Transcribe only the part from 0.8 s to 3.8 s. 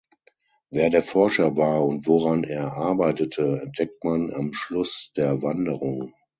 der Forscher war, und woran er arbeitete,